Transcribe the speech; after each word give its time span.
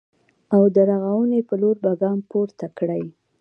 او 0.55 0.63
د 0.75 0.77
رغونې 0.89 1.39
په 1.49 1.55
لور 1.61 1.75
به 1.83 1.91
ګام 2.01 2.19
پورته 2.29 2.67
کړي 2.77 3.03